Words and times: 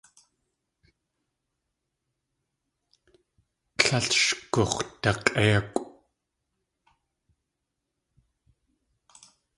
Tlél 3.79 4.07
sh 4.21 4.33
gux̲dak̲ʼéikʼw. 4.53 5.81